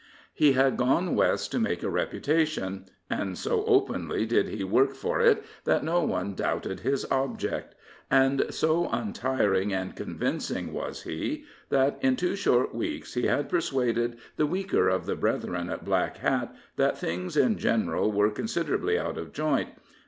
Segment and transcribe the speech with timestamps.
[0.33, 5.19] He had gone West to make a reputation, and so openly did he work for
[5.21, 7.75] it that no one doubted his object;
[8.09, 14.17] and so untiring and convincing was he, that, in two short weeks, he had persuaded
[14.37, 19.19] the weaker of the brethren at Black Hat that things in general were considerably out
[19.19, 19.69] of joint.